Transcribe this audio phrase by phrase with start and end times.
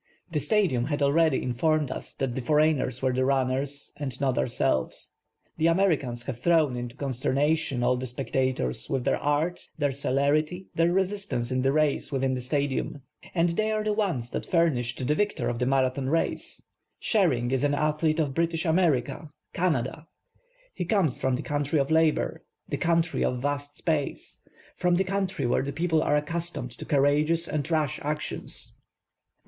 [0.31, 5.11] The Stadium had already informed us that the foreigners were the runners and not ourselves.
[5.57, 10.91] The Americans have thrown into consternation all the spectators v/ith their art, their celerity, their
[10.91, 13.03] resistance in the race within the Stadium.
[13.35, 16.63] And they are the ones that furnished the victor of the Marathon Race.
[16.99, 20.07] Sherring is an athlete of British America, Canada.
[20.73, 24.41] He comes from the" country of labor, the country of vast space,
[24.75, 28.73] from the country where the people are accustomed to courageous and rash actions.
[28.75, 28.81] The